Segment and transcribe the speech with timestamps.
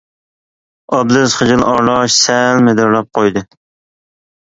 [0.99, 3.45] ئابلىز خىجىل ئارىلاش سەل مىدىرلاپ قويدى.